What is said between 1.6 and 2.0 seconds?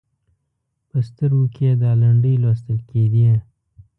یې دا